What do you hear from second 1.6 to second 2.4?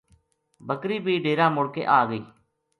کے آ گئی۔